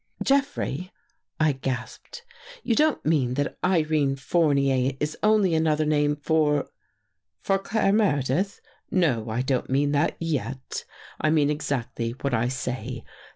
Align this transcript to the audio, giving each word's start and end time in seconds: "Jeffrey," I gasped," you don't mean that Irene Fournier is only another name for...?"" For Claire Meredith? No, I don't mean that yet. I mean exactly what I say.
"Jeffrey," 0.31 0.91
I 1.39 1.51
gasped," 1.51 2.23
you 2.63 2.73
don't 2.73 3.05
mean 3.05 3.35
that 3.35 3.59
Irene 3.63 4.15
Fournier 4.15 4.93
is 4.99 5.15
only 5.21 5.53
another 5.53 5.85
name 5.85 6.15
for...?"" 6.15 6.69
For 7.43 7.59
Claire 7.59 7.93
Meredith? 7.93 8.61
No, 8.89 9.29
I 9.29 9.43
don't 9.43 9.69
mean 9.69 9.91
that 9.91 10.15
yet. 10.19 10.85
I 11.21 11.29
mean 11.29 11.51
exactly 11.51 12.15
what 12.21 12.33
I 12.33 12.47
say. 12.47 13.03